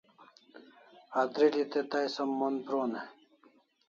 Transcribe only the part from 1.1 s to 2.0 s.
Atril'i te